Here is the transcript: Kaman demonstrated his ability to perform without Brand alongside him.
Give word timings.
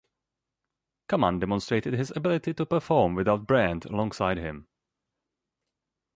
Kaman 1.09 1.39
demonstrated 1.39 1.93
his 1.93 2.11
ability 2.15 2.55
to 2.55 2.65
perform 2.65 3.13
without 3.13 3.45
Brand 3.45 3.85
alongside 3.85 4.39
him. 4.39 4.65